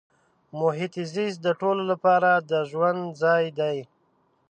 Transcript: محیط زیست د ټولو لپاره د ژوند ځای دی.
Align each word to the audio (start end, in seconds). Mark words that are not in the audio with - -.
محیط 0.59 0.93
زیست 1.13 1.39
د 1.45 1.47
ټولو 1.61 1.83
لپاره 1.91 2.29
د 2.49 2.51
ژوند 2.69 3.01
ځای 3.21 3.45
دی. 3.59 3.77